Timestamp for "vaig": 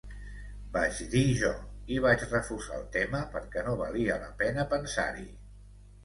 0.75-0.99, 2.05-2.23